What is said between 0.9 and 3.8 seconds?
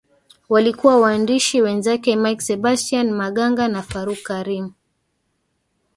waandishi wenzake Mike Sebastian Maganga